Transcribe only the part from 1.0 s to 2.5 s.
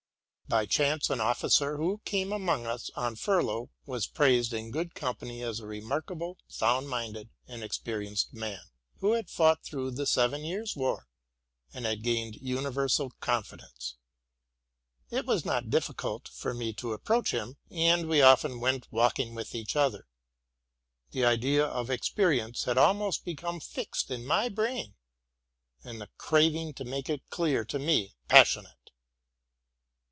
an officer, who came